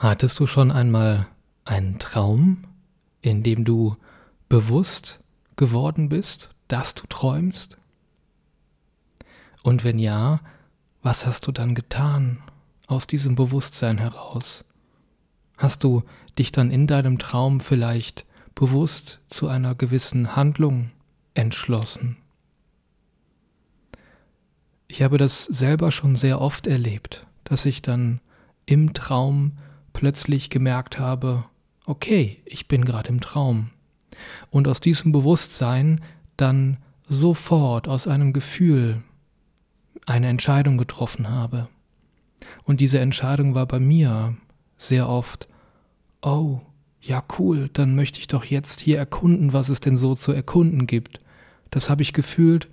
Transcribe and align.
Hattest 0.00 0.40
du 0.40 0.46
schon 0.46 0.70
einmal 0.70 1.26
einen 1.66 1.98
Traum, 1.98 2.64
in 3.20 3.42
dem 3.42 3.66
du 3.66 3.96
bewusst 4.48 5.20
geworden 5.56 6.08
bist, 6.08 6.48
dass 6.68 6.94
du 6.94 7.06
träumst? 7.06 7.76
Und 9.62 9.84
wenn 9.84 9.98
ja, 9.98 10.40
was 11.02 11.26
hast 11.26 11.46
du 11.46 11.52
dann 11.52 11.74
getan 11.74 12.38
aus 12.86 13.08
diesem 13.08 13.34
Bewusstsein 13.34 13.98
heraus? 13.98 14.64
Hast 15.58 15.84
du 15.84 16.02
dich 16.38 16.50
dann 16.50 16.70
in 16.70 16.86
deinem 16.86 17.18
Traum 17.18 17.60
vielleicht 17.60 18.24
bewusst 18.54 19.20
zu 19.28 19.48
einer 19.48 19.74
gewissen 19.74 20.34
Handlung 20.34 20.92
entschlossen? 21.34 22.16
Ich 24.88 25.02
habe 25.02 25.18
das 25.18 25.44
selber 25.44 25.92
schon 25.92 26.16
sehr 26.16 26.40
oft 26.40 26.66
erlebt, 26.66 27.26
dass 27.44 27.66
ich 27.66 27.82
dann 27.82 28.22
im 28.64 28.94
Traum 28.94 29.58
plötzlich 29.92 30.50
gemerkt 30.50 30.98
habe, 30.98 31.44
okay, 31.86 32.38
ich 32.44 32.68
bin 32.68 32.84
gerade 32.84 33.08
im 33.08 33.20
Traum. 33.20 33.70
Und 34.50 34.68
aus 34.68 34.80
diesem 34.80 35.12
Bewusstsein 35.12 36.00
dann 36.36 36.78
sofort 37.08 37.88
aus 37.88 38.06
einem 38.06 38.32
Gefühl 38.32 39.02
eine 40.06 40.28
Entscheidung 40.28 40.78
getroffen 40.78 41.28
habe. 41.28 41.68
Und 42.64 42.80
diese 42.80 43.00
Entscheidung 43.00 43.54
war 43.54 43.66
bei 43.66 43.80
mir 43.80 44.36
sehr 44.78 45.08
oft, 45.08 45.48
oh, 46.22 46.60
ja 47.00 47.22
cool, 47.38 47.70
dann 47.72 47.94
möchte 47.94 48.18
ich 48.18 48.28
doch 48.28 48.44
jetzt 48.44 48.80
hier 48.80 48.98
erkunden, 48.98 49.52
was 49.52 49.68
es 49.68 49.80
denn 49.80 49.96
so 49.96 50.14
zu 50.14 50.32
erkunden 50.32 50.86
gibt. 50.86 51.20
Das 51.70 51.90
habe 51.90 52.02
ich 52.02 52.12
gefühlt 52.12 52.68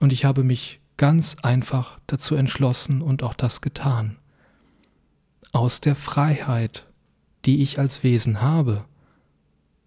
und 0.00 0.12
ich 0.12 0.24
habe 0.24 0.44
mich 0.44 0.80
ganz 0.96 1.36
einfach 1.42 1.98
dazu 2.06 2.34
entschlossen 2.34 3.02
und 3.02 3.22
auch 3.22 3.34
das 3.34 3.60
getan 3.60 4.16
aus 5.52 5.82
der 5.82 5.94
Freiheit, 5.94 6.86
die 7.44 7.62
ich 7.62 7.78
als 7.78 8.02
Wesen 8.02 8.40
habe, 8.40 8.84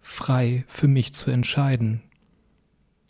frei 0.00 0.64
für 0.68 0.86
mich 0.86 1.12
zu 1.12 1.30
entscheiden, 1.30 2.02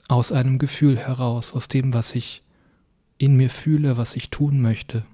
aus 0.08 0.32
einem 0.32 0.58
Gefühl 0.58 0.96
heraus, 0.96 1.52
aus 1.52 1.68
dem, 1.68 1.92
was 1.92 2.14
ich 2.14 2.42
in 3.18 3.36
mir 3.36 3.50
fühle, 3.50 3.96
was 3.96 4.16
ich 4.16 4.30
tun 4.30 4.60
möchte. 4.60 5.04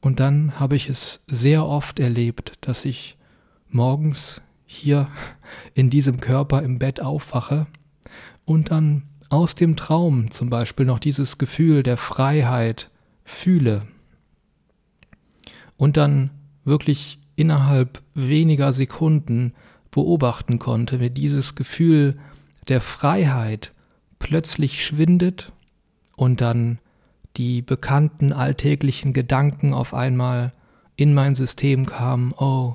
Und 0.00 0.20
dann 0.20 0.60
habe 0.60 0.76
ich 0.76 0.88
es 0.88 1.22
sehr 1.26 1.66
oft 1.66 1.98
erlebt, 1.98 2.52
dass 2.60 2.84
ich 2.84 3.16
morgens 3.68 4.42
hier 4.66 5.08
in 5.74 5.90
diesem 5.90 6.20
Körper 6.20 6.62
im 6.62 6.78
Bett 6.78 7.00
aufwache 7.00 7.66
und 8.44 8.70
dann 8.70 9.04
aus 9.30 9.54
dem 9.54 9.76
Traum 9.76 10.30
zum 10.30 10.50
Beispiel 10.50 10.86
noch 10.86 10.98
dieses 10.98 11.38
Gefühl 11.38 11.82
der 11.82 11.96
Freiheit 11.96 12.90
fühle 13.24 13.86
und 15.78 15.96
dann 15.96 16.30
wirklich 16.64 17.18
innerhalb 17.36 18.02
weniger 18.12 18.74
Sekunden 18.74 19.54
beobachten 19.90 20.58
konnte, 20.58 21.00
wie 21.00 21.08
dieses 21.08 21.54
Gefühl 21.54 22.18
der 22.68 22.82
Freiheit 22.82 23.72
plötzlich 24.18 24.84
schwindet 24.84 25.52
und 26.16 26.42
dann 26.42 26.78
die 27.38 27.62
bekannten 27.62 28.32
alltäglichen 28.32 29.12
Gedanken 29.12 29.72
auf 29.72 29.94
einmal 29.94 30.52
in 30.96 31.14
mein 31.14 31.34
System 31.34 31.86
kamen, 31.86 32.34
oh, 32.36 32.74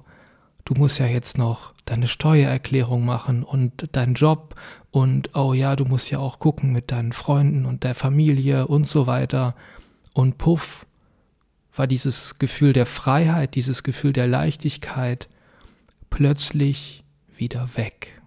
du 0.65 0.73
musst 0.75 0.99
ja 0.99 1.05
jetzt 1.05 1.37
noch 1.37 1.73
deine 1.85 2.07
Steuererklärung 2.07 3.03
machen 3.03 3.43
und 3.43 3.89
deinen 3.91 4.13
Job 4.13 4.55
und 4.91 5.35
oh 5.35 5.53
ja, 5.53 5.75
du 5.75 5.83
musst 5.83 6.09
ja 6.09 6.19
auch 6.19 6.39
gucken 6.39 6.71
mit 6.71 6.91
deinen 6.91 7.11
Freunden 7.11 7.65
und 7.65 7.83
der 7.83 7.95
Familie 7.95 8.67
und 8.67 8.87
so 8.87 9.07
weiter. 9.07 9.55
Und 10.13 10.37
puff, 10.37 10.85
war 11.75 11.87
dieses 11.87 12.37
Gefühl 12.39 12.73
der 12.73 12.85
Freiheit, 12.85 13.55
dieses 13.55 13.83
Gefühl 13.83 14.13
der 14.13 14.27
Leichtigkeit 14.27 15.27
plötzlich 16.09 17.03
wieder 17.35 17.69
weg. 17.75 18.21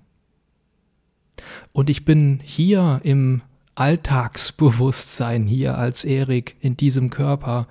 Und 1.73 1.91
ich 1.91 2.05
bin 2.05 2.41
hier 2.43 3.01
im 3.05 3.43
Alltagsbewusstsein, 3.77 5.47
hier 5.47 5.79
als 5.79 6.05
Erik 6.05 6.57
in 6.61 6.77
diesem 6.77 7.11
Körper, 7.11 7.69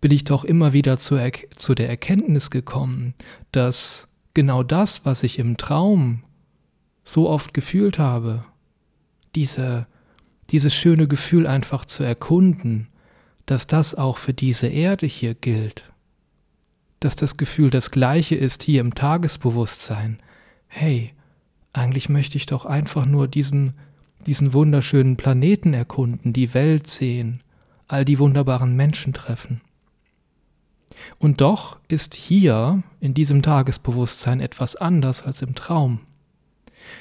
bin 0.00 0.10
ich 0.10 0.24
doch 0.24 0.44
immer 0.44 0.72
wieder 0.72 0.98
zu, 0.98 1.16
zu 1.56 1.74
der 1.74 1.88
Erkenntnis 1.88 2.50
gekommen, 2.50 3.14
dass 3.52 4.08
genau 4.34 4.62
das, 4.62 5.04
was 5.04 5.22
ich 5.22 5.38
im 5.38 5.56
Traum 5.56 6.22
so 7.04 7.28
oft 7.28 7.54
gefühlt 7.54 7.98
habe, 7.98 8.44
diese, 9.34 9.86
dieses 10.50 10.74
schöne 10.74 11.08
Gefühl 11.08 11.46
einfach 11.46 11.84
zu 11.84 12.02
erkunden, 12.02 12.88
dass 13.46 13.66
das 13.66 13.94
auch 13.94 14.18
für 14.18 14.34
diese 14.34 14.66
Erde 14.66 15.06
hier 15.06 15.34
gilt, 15.34 15.90
dass 17.00 17.16
das 17.16 17.36
Gefühl 17.36 17.70
das 17.70 17.90
gleiche 17.90 18.34
ist 18.34 18.62
hier 18.62 18.80
im 18.80 18.94
Tagesbewusstsein. 18.94 20.18
Hey, 20.66 21.12
eigentlich 21.72 22.08
möchte 22.08 22.36
ich 22.36 22.46
doch 22.46 22.64
einfach 22.64 23.06
nur 23.06 23.28
diesen, 23.28 23.74
diesen 24.26 24.52
wunderschönen 24.52 25.16
Planeten 25.16 25.74
erkunden, 25.74 26.32
die 26.32 26.54
Welt 26.54 26.88
sehen, 26.88 27.40
all 27.86 28.04
die 28.04 28.18
wunderbaren 28.18 28.74
Menschen 28.74 29.12
treffen. 29.12 29.60
Und 31.18 31.40
doch 31.40 31.78
ist 31.88 32.14
hier 32.14 32.82
in 33.00 33.14
diesem 33.14 33.42
Tagesbewusstsein 33.42 34.40
etwas 34.40 34.74
anders 34.76 35.22
als 35.22 35.42
im 35.42 35.54
Traum. 35.54 36.00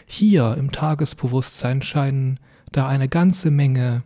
Hier 0.05 0.55
im 0.57 0.71
Tagesbewusstsein 0.71 1.81
scheinen 1.81 2.39
da 2.71 2.87
eine 2.87 3.07
ganze 3.07 3.51
Menge 3.51 4.03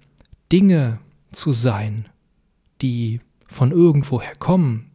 Dinge 0.51 0.99
zu 1.31 1.51
sein, 1.51 2.05
die 2.81 3.21
von 3.47 3.71
irgendwoher 3.71 4.35
kommen, 4.35 4.91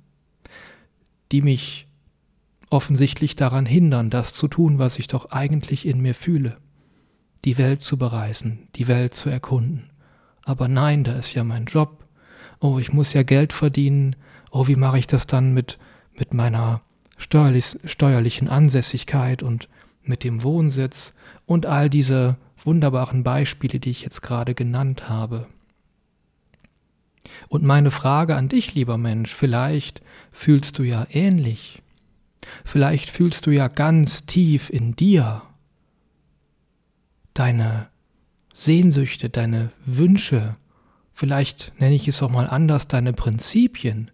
die 1.33 1.43
mich 1.43 1.87
offensichtlich 2.71 3.37
daran 3.37 3.67
hindern, 3.67 4.11
das 4.11 4.33
zu 4.33 4.49
tun, 4.49 4.79
was 4.79 4.99
ich 4.99 5.07
doch 5.07 5.31
eigentlich 5.31 5.87
in 5.87 6.01
mir 6.01 6.15
fühle, 6.15 6.57
die 7.45 7.59
Welt 7.59 7.83
zu 7.83 7.99
bereisen, 7.99 8.69
die 8.77 8.89
Welt 8.89 9.15
zu 9.15 9.31
erkunden. 9.31 9.91
Aber 10.45 10.69
nein, 10.69 11.05
da 11.05 11.15
ist 11.15 11.35
ja 11.35 11.45
mein 11.45 11.67
Job. 11.67 12.05
Oh, 12.61 12.79
ich 12.79 12.93
muss 12.93 13.13
ja 13.13 13.23
Geld 13.23 13.53
verdienen. 13.53 14.17
Oh, 14.51 14.67
wie 14.67 14.77
mache 14.77 14.99
ich 14.99 15.07
das 15.07 15.27
dann 15.27 15.53
mit, 15.55 15.79
mit 16.17 16.35
meiner 16.35 16.83
steuerlich, 17.17 17.79
steuerlichen 17.85 18.49
Ansässigkeit 18.49 19.43
und 19.43 19.69
mit 20.03 20.25
dem 20.25 20.43
Wohnsitz 20.43 21.13
und 21.47 21.67
all 21.67 21.89
diese 21.89 22.37
wunderbaren 22.63 23.23
Beispiele, 23.23 23.79
die 23.79 23.91
ich 23.91 24.03
jetzt 24.03 24.23
gerade 24.23 24.55
genannt 24.55 25.09
habe. 25.09 25.47
Und 27.49 27.65
meine 27.65 27.91
Frage 27.91 28.37
an 28.37 28.49
dich, 28.49 28.75
lieber 28.75 28.99
Mensch, 28.99 29.35
vielleicht 29.35 30.03
fühlst 30.33 30.79
du 30.79 30.83
ja 30.83 31.07
ähnlich. 31.11 31.83
Vielleicht 32.65 33.11
fühlst 33.11 33.47
du 33.47 33.51
ja 33.51 33.69
ganz 33.69 34.27
tief 34.27 34.71
in 34.71 34.97
dir 34.97 35.43
deine 37.33 37.89
Sehnsüchte, 38.53 39.29
deine 39.29 39.71
Wünsche, 39.85 40.57
vielleicht 41.13 41.73
nenne 41.81 41.97
ich 41.97 42.07
es 42.07 42.23
auch 42.23 42.31
mal 42.31 42.49
anders, 42.49 42.87
deine 42.87 43.13
Prinzipien, 43.13 44.11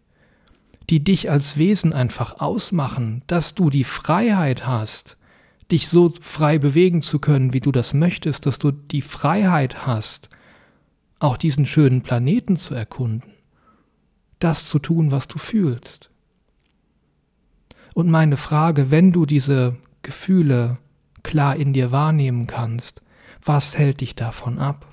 die 0.89 1.05
dich 1.05 1.31
als 1.31 1.57
Wesen 1.57 1.93
einfach 1.93 2.41
ausmachen, 2.41 3.23
dass 3.27 3.55
du 3.55 3.71
die 3.71 3.85
Freiheit 3.85 4.67
hast, 4.67 5.19
dich 5.71 5.89
so 5.89 6.13
frei 6.21 6.59
bewegen 6.59 7.03
zu 7.03 7.19
können, 7.19 7.53
wie 7.53 7.61
du 7.61 7.71
das 7.71 7.95
möchtest, 7.95 8.47
dass 8.47 8.59
du 8.59 8.73
die 8.73 9.03
Freiheit 9.03 9.87
hast, 9.87 10.31
auch 11.21 11.37
diesen 11.37 11.67
schönen 11.67 12.03
Planeten 12.03 12.57
zu 12.57 12.75
erkunden, 12.75 13.31
das 14.41 14.65
zu 14.65 14.79
tun, 14.79 15.11
was 15.11 15.29
du 15.29 15.39
fühlst. 15.39 16.11
Und 17.95 18.11
meine 18.11 18.37
Frage, 18.37 18.91
wenn 18.91 19.13
du 19.13 19.27
diese 19.27 19.77
Gefühle 20.03 20.79
klar 21.23 21.57
in 21.57 21.73
dir 21.73 21.93
wahrnehmen 21.93 22.47
kannst, 22.47 23.03
was 23.45 23.79
hält 23.79 24.01
dich 24.01 24.15
davon 24.15 24.59
ab? 24.59 24.87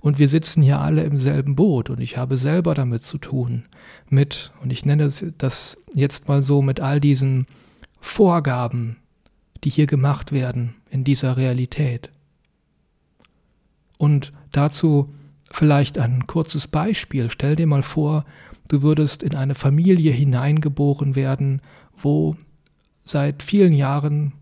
Und 0.00 0.18
wir 0.18 0.28
sitzen 0.28 0.62
hier 0.62 0.80
alle 0.80 1.02
im 1.02 1.18
selben 1.18 1.56
Boot 1.56 1.90
und 1.90 2.00
ich 2.00 2.16
habe 2.16 2.38
selber 2.38 2.74
damit 2.74 3.04
zu 3.04 3.18
tun, 3.18 3.64
mit, 4.08 4.52
und 4.62 4.72
ich 4.72 4.86
nenne 4.86 5.10
das 5.38 5.76
jetzt 5.92 6.28
mal 6.28 6.42
so, 6.42 6.62
mit 6.62 6.80
all 6.80 7.00
diesen 7.00 7.46
Vorgaben, 8.00 8.96
die 9.64 9.70
hier 9.70 9.86
gemacht 9.86 10.30
werden 10.30 10.76
in 10.88 11.02
dieser 11.04 11.36
Realität. 11.36 12.10
Und 13.98 14.32
dazu 14.52 15.12
vielleicht 15.50 15.98
ein 15.98 16.26
kurzes 16.26 16.66
Beispiel. 16.68 17.30
Stell 17.30 17.56
dir 17.56 17.66
mal 17.66 17.82
vor, 17.82 18.24
du 18.68 18.82
würdest 18.82 19.22
in 19.22 19.34
eine 19.34 19.54
Familie 19.54 20.12
hineingeboren 20.12 21.14
werden, 21.14 21.60
wo 21.96 22.36
seit 23.04 23.42
vielen 23.42 23.72
Jahren 23.72 24.32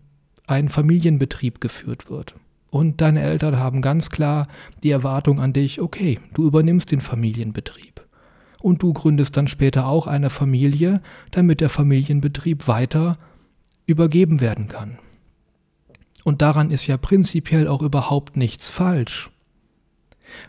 ein 0.45 0.69
Familienbetrieb 0.69 1.59
geführt 1.59 2.09
wird. 2.09 2.35
Und 2.69 3.01
deine 3.01 3.21
Eltern 3.21 3.57
haben 3.57 3.81
ganz 3.81 4.09
klar 4.09 4.47
die 4.83 4.91
Erwartung 4.91 5.39
an 5.39 5.53
dich, 5.53 5.81
okay, 5.81 6.19
du 6.33 6.45
übernimmst 6.45 6.91
den 6.91 7.01
Familienbetrieb. 7.01 8.05
Und 8.59 8.81
du 8.81 8.91
gründest 8.91 9.37
dann 9.37 9.47
später 9.47 9.87
auch 9.87 10.07
eine 10.07 10.29
Familie, 10.29 11.01
damit 11.31 11.61
der 11.61 11.69
Familienbetrieb 11.69 12.67
weiter 12.67 13.17
übergeben 13.85 14.41
werden 14.41 14.67
kann. 14.67 14.97
Und 16.23 16.41
daran 16.41 16.71
ist 16.71 16.87
ja 16.87 16.97
prinzipiell 16.97 17.67
auch 17.67 17.81
überhaupt 17.81 18.35
nichts 18.35 18.69
falsch. 18.69 19.29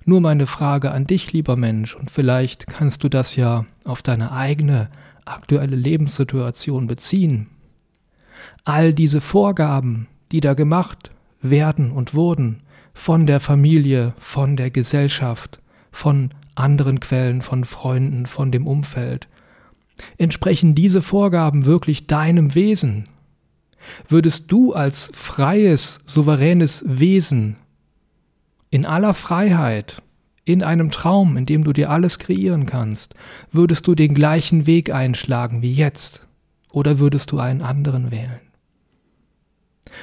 Nur 0.05 0.21
meine 0.21 0.47
Frage 0.47 0.91
an 0.91 1.05
dich, 1.05 1.33
lieber 1.33 1.57
Mensch, 1.57 1.95
und 1.95 2.11
vielleicht 2.11 2.67
kannst 2.67 3.05
du 3.05 3.09
das 3.09 3.37
ja 3.37 3.65
auf 3.85 4.03
deine 4.03 4.33
eigene 4.33 4.89
aktuelle 5.25 5.77
Lebenssituation 5.77 6.87
beziehen. 6.87 7.49
All 8.65 8.95
diese 8.95 9.21
Vorgaben, 9.21 10.09
die 10.33 10.41
da 10.41 10.55
gemacht 10.55 11.11
werden 11.41 11.91
und 11.91 12.15
wurden, 12.15 12.63
von 12.95 13.27
der 13.27 13.41
Familie, 13.41 14.15
von 14.19 14.57
der 14.57 14.71
Gesellschaft, 14.71 15.61
von 15.93 16.31
anderen 16.55 17.01
Quellen, 17.01 17.43
von 17.43 17.65
Freunden, 17.65 18.27
von 18.27 18.51
dem 18.51 18.67
Umfeld. 18.67 19.29
Entsprechen 20.17 20.75
diese 20.75 21.03
Vorgaben 21.03 21.65
wirklich 21.65 22.07
deinem 22.07 22.55
Wesen? 22.55 23.05
Würdest 24.09 24.51
du 24.51 24.75
als 24.75 25.11
freies, 25.15 26.01
souveränes 26.07 26.85
Wesen 26.87 27.57
in 28.71 28.87
aller 28.87 29.15
Freiheit, 29.15 30.03
in 30.45 30.63
einem 30.63 30.91
Traum, 30.91 31.37
in 31.37 31.47
dem 31.47 31.65
du 31.65 31.73
dir 31.73 31.91
alles 31.91 32.19
kreieren 32.19 32.67
kannst, 32.67 33.15
würdest 33.53 33.87
du 33.87 33.95
den 33.95 34.15
gleichen 34.15 34.67
Weg 34.67 34.93
einschlagen 34.93 35.63
wie 35.63 35.73
jetzt 35.73 36.27
oder 36.73 36.99
würdest 36.99 37.33
du 37.33 37.39
einen 37.39 37.63
anderen 37.63 38.11
wählen? 38.11 38.41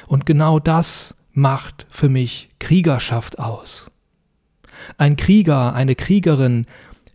Und 0.07 0.25
genau 0.25 0.59
das 0.59 1.15
macht 1.31 1.85
für 1.89 2.09
mich 2.09 2.49
Kriegerschaft 2.59 3.39
aus. 3.39 3.91
Ein 4.97 5.15
Krieger, 5.15 5.73
eine 5.73 5.95
Kriegerin, 5.95 6.65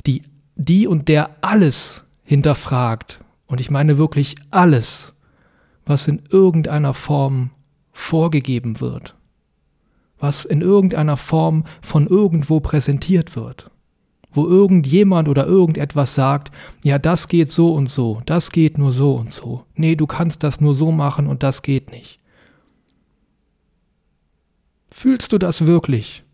die 0.06 0.22
die 0.56 0.86
und 0.86 1.08
der 1.08 1.36
alles 1.40 2.04
hinterfragt, 2.22 3.20
und 3.46 3.60
ich 3.60 3.70
meine 3.70 3.98
wirklich 3.98 4.36
alles, 4.50 5.14
was 5.84 6.06
in 6.06 6.22
irgendeiner 6.30 6.94
Form 6.94 7.50
vorgegeben 7.92 8.80
wird, 8.80 9.16
was 10.20 10.44
in 10.44 10.60
irgendeiner 10.60 11.16
Form 11.16 11.64
von 11.80 12.06
irgendwo 12.06 12.60
präsentiert 12.60 13.34
wird, 13.34 13.70
wo 14.32 14.46
irgendjemand 14.46 15.28
oder 15.28 15.46
irgendetwas 15.46 16.14
sagt, 16.14 16.52
ja, 16.84 16.98
das 16.98 17.26
geht 17.26 17.50
so 17.50 17.74
und 17.74 17.88
so, 17.88 18.22
das 18.26 18.52
geht 18.52 18.78
nur 18.78 18.92
so 18.92 19.14
und 19.14 19.32
so, 19.32 19.64
nee, 19.74 19.96
du 19.96 20.06
kannst 20.06 20.44
das 20.44 20.60
nur 20.60 20.74
so 20.74 20.92
machen 20.92 21.26
und 21.26 21.42
das 21.42 21.62
geht 21.62 21.90
nicht. 21.90 22.20
Fühlst 24.90 25.32
du 25.32 25.38
das 25.38 25.66
wirklich? 25.66 26.24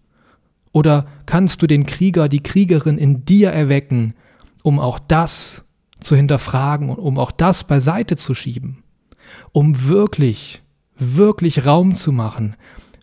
Oder 0.72 1.06
kannst 1.24 1.62
du 1.62 1.66
den 1.66 1.86
Krieger, 1.86 2.28
die 2.28 2.42
Kriegerin 2.42 2.98
in 2.98 3.24
dir 3.24 3.50
erwecken, 3.50 4.14
um 4.62 4.78
auch 4.78 4.98
das 4.98 5.64
zu 6.00 6.16
hinterfragen 6.16 6.90
und 6.90 6.98
um 6.98 7.18
auch 7.18 7.30
das 7.30 7.64
beiseite 7.64 8.16
zu 8.16 8.34
schieben? 8.34 8.82
Um 9.52 9.86
wirklich, 9.86 10.62
wirklich 10.98 11.64
Raum 11.66 11.94
zu 11.94 12.12
machen 12.12 12.56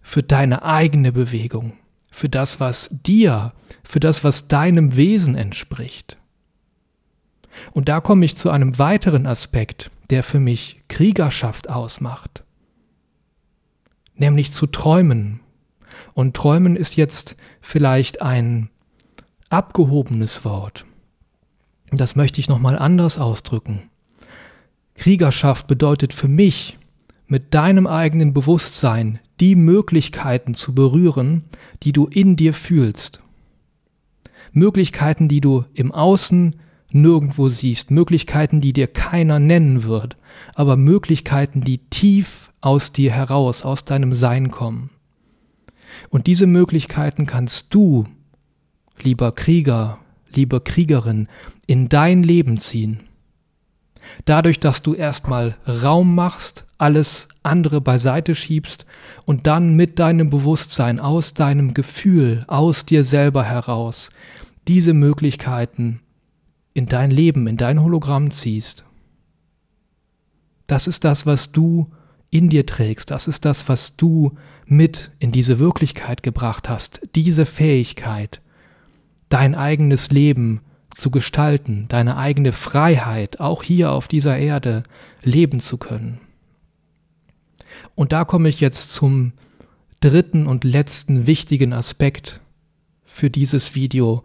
für 0.04 0.22
deine 0.22 0.64
eigene 0.64 1.12
Bewegung, 1.12 1.74
für 2.12 2.30
das, 2.30 2.60
was 2.60 2.90
dir, 2.92 3.54
für 3.84 4.00
das, 4.00 4.24
was 4.24 4.48
deinem 4.48 4.96
Wesen 4.96 5.36
entspricht. 5.36 6.18
Und 7.72 7.90
da 7.90 8.02
komme 8.02 8.26
ich 8.26 8.36
zu 8.36 8.50
einem 8.50 8.78
weiteren 8.78 9.26
Aspekt, 9.26 9.90
der 10.10 10.24
für 10.24 10.40
mich 10.40 10.82
Kriegerschaft 10.90 11.70
ausmacht, 11.70 12.44
nämlich 14.16 14.52
zu 14.52 14.68
träumen, 14.68 15.40
und 16.14 16.36
träumen 16.36 16.76
ist 16.76 16.96
jetzt 16.96 17.36
vielleicht 17.62 18.22
ein 18.22 18.70
abgehobenes 19.50 20.44
Wort. 20.46 20.86
Das 21.92 22.16
möchte 22.16 22.40
ich 22.40 22.50
nochmal 22.50 22.78
anders 22.78 23.20
ausdrücken. 23.20 23.90
Kriegerschaft 24.96 25.68
bedeutet 25.68 26.14
für 26.14 26.28
mich, 26.28 26.78
mit 27.34 27.56
deinem 27.56 27.88
eigenen 27.88 28.32
Bewusstsein 28.32 29.18
die 29.40 29.56
Möglichkeiten 29.56 30.54
zu 30.54 30.76
berühren, 30.76 31.46
die 31.82 31.92
du 31.92 32.06
in 32.06 32.36
dir 32.36 32.54
fühlst. 32.54 33.24
Möglichkeiten, 34.52 35.30
die 35.30 35.42
du 35.42 35.66
im 35.74 35.92
Außen 35.92 36.56
nirgendwo 36.92 37.50
siehst, 37.50 37.90
Möglichkeiten, 37.90 38.62
die 38.62 38.72
dir 38.72 38.86
keiner 38.86 39.40
nennen 39.40 39.82
wird, 39.82 40.16
aber 40.54 40.78
Möglichkeiten, 40.78 41.62
die 41.62 41.80
tief 41.80 42.52
aus 42.62 42.92
dir 42.92 43.12
heraus, 43.12 43.66
aus 43.66 43.84
deinem 43.84 44.14
Sein 44.14 44.52
kommen. 44.52 44.92
Und 46.10 46.28
diese 46.28 46.46
Möglichkeiten 46.46 47.26
kannst 47.26 47.74
du, 47.74 48.04
lieber 49.02 49.32
Krieger, 49.32 49.98
liebe 50.36 50.62
Kriegerin, 50.62 51.28
in 51.66 51.90
dein 51.90 52.22
Leben 52.22 52.60
ziehen. 52.60 53.00
Dadurch, 54.26 54.60
dass 54.60 54.84
du 54.84 54.94
erstmal 54.94 55.58
Raum 55.68 56.14
machst, 56.14 56.68
alles 56.84 57.30
andere 57.44 57.80
beiseite 57.80 58.36
schiebst 58.36 58.86
und 59.24 59.48
dann 59.48 59.76
mit 59.78 60.00
deinem 60.00 60.30
Bewusstsein, 60.30 61.00
aus 61.00 61.34
deinem 61.34 61.74
Gefühl, 61.74 62.44
aus 62.48 62.86
dir 62.86 63.06
selber 63.06 63.46
heraus, 63.46 64.10
diese 64.68 64.94
Möglichkeiten 64.94 66.02
in 66.74 66.86
dein 66.86 67.10
Leben, 67.10 67.48
in 67.48 67.56
dein 67.56 67.82
Hologramm 67.82 68.32
ziehst. 68.32 68.84
Das 70.68 70.86
ist 70.88 71.06
das, 71.06 71.26
was 71.26 71.54
du 71.54 71.90
in 72.30 72.50
dir 72.50 72.66
trägst. 72.66 73.12
Das 73.12 73.30
ist 73.30 73.46
das, 73.46 73.70
was 73.70 73.96
du 73.96 74.34
mit 74.66 75.12
in 75.20 75.32
diese 75.32 75.60
Wirklichkeit 75.60 76.22
gebracht 76.22 76.68
hast. 76.68 77.02
Diese 77.16 77.46
Fähigkeit, 77.46 78.42
dein 79.30 79.56
eigenes 79.56 80.12
Leben 80.12 80.60
zu 80.94 81.12
gestalten, 81.12 81.86
deine 81.88 82.18
eigene 82.18 82.52
Freiheit, 82.52 83.40
auch 83.40 83.64
hier 83.64 83.94
auf 83.94 84.10
dieser 84.10 84.38
Erde, 84.38 84.84
leben 85.24 85.62
zu 85.62 85.78
können. 85.78 86.20
Und 87.96 88.12
da 88.12 88.26
komme 88.26 88.50
ich 88.50 88.60
jetzt 88.60 88.94
zum 88.94 89.34
dritten 90.00 90.48
und 90.48 90.64
letzten 90.64 91.28
wichtigen 91.28 91.74
Aspekt 91.74 92.42
für 93.06 93.30
dieses 93.30 93.76
Video, 93.76 94.24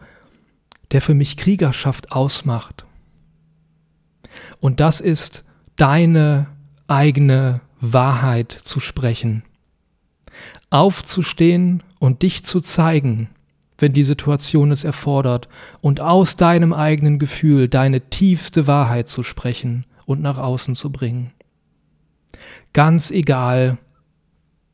der 0.90 1.00
für 1.00 1.14
mich 1.14 1.36
Kriegerschaft 1.36 2.12
ausmacht. 2.12 2.86
Und 4.60 4.80
das 4.80 5.00
ist 5.00 5.44
deine 5.76 6.48
eigene 6.86 7.60
Wahrheit 7.80 8.52
zu 8.52 8.80
sprechen. 8.80 9.44
Aufzustehen 10.70 11.82
und 11.98 12.22
dich 12.22 12.44
zu 12.44 12.60
zeigen, 12.60 13.28
wenn 13.78 13.92
die 13.92 14.02
Situation 14.02 14.72
es 14.72 14.84
erfordert, 14.84 15.48
und 15.80 16.00
aus 16.00 16.36
deinem 16.36 16.72
eigenen 16.72 17.18
Gefühl 17.18 17.68
deine 17.68 18.00
tiefste 18.10 18.66
Wahrheit 18.66 19.08
zu 19.08 19.22
sprechen 19.22 19.86
und 20.04 20.20
nach 20.20 20.38
außen 20.38 20.74
zu 20.74 20.90
bringen. 20.90 21.32
Ganz 22.72 23.10
egal, 23.10 23.78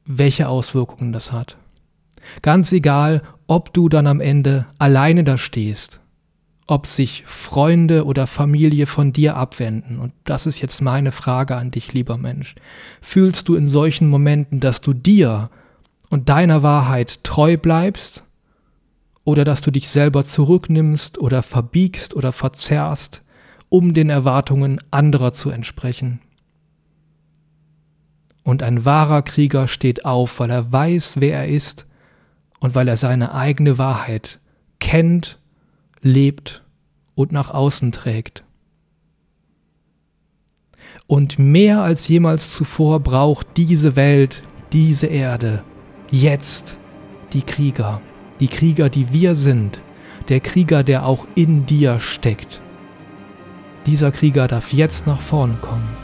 welche 0.04 0.48
Auswirkungen 0.48 1.12
das 1.12 1.32
hat. 1.32 1.56
Ganz 2.42 2.72
egal, 2.72 3.22
ob 3.46 3.72
du 3.72 3.88
dann 3.88 4.06
am 4.06 4.20
Ende 4.20 4.66
alleine 4.78 5.24
da 5.24 5.38
stehst 5.38 6.00
ob 6.66 6.86
sich 6.86 7.24
Freunde 7.26 8.06
oder 8.06 8.26
Familie 8.26 8.86
von 8.86 9.12
dir 9.12 9.36
abwenden. 9.36 9.98
Und 9.98 10.12
das 10.24 10.46
ist 10.46 10.60
jetzt 10.60 10.80
meine 10.80 11.12
Frage 11.12 11.56
an 11.56 11.70
dich, 11.70 11.92
lieber 11.92 12.16
Mensch. 12.16 12.54
Fühlst 13.02 13.48
du 13.48 13.54
in 13.54 13.68
solchen 13.68 14.08
Momenten, 14.08 14.60
dass 14.60 14.80
du 14.80 14.94
dir 14.94 15.50
und 16.08 16.28
deiner 16.28 16.62
Wahrheit 16.62 17.22
treu 17.22 17.56
bleibst? 17.56 18.24
Oder 19.24 19.44
dass 19.44 19.62
du 19.62 19.70
dich 19.70 19.88
selber 19.88 20.24
zurücknimmst 20.24 21.18
oder 21.18 21.42
verbiegst 21.42 22.14
oder 22.14 22.30
verzerrst, 22.32 23.22
um 23.70 23.94
den 23.94 24.10
Erwartungen 24.10 24.80
anderer 24.90 25.32
zu 25.32 25.50
entsprechen? 25.50 26.20
Und 28.44 28.62
ein 28.62 28.84
wahrer 28.84 29.22
Krieger 29.22 29.66
steht 29.66 30.04
auf, 30.04 30.38
weil 30.38 30.50
er 30.50 30.70
weiß, 30.70 31.16
wer 31.18 31.38
er 31.38 31.48
ist 31.48 31.86
und 32.60 32.74
weil 32.74 32.86
er 32.86 32.96
seine 32.96 33.34
eigene 33.34 33.78
Wahrheit 33.78 34.38
kennt 34.78 35.38
lebt 36.04 36.62
und 37.14 37.32
nach 37.32 37.50
außen 37.50 37.90
trägt. 37.90 38.44
Und 41.06 41.38
mehr 41.38 41.82
als 41.82 42.06
jemals 42.06 42.52
zuvor 42.54 43.00
braucht 43.00 43.46
diese 43.56 43.96
Welt, 43.96 44.42
diese 44.72 45.06
Erde, 45.06 45.64
jetzt 46.10 46.78
die 47.32 47.42
Krieger, 47.42 48.00
die 48.40 48.48
Krieger, 48.48 48.88
die 48.88 49.12
wir 49.12 49.34
sind, 49.34 49.80
der 50.28 50.40
Krieger, 50.40 50.82
der 50.82 51.06
auch 51.06 51.26
in 51.34 51.66
dir 51.66 52.00
steckt. 52.00 52.60
Dieser 53.86 54.12
Krieger 54.12 54.46
darf 54.46 54.72
jetzt 54.72 55.06
nach 55.06 55.20
vorne 55.20 55.54
kommen. 55.54 56.03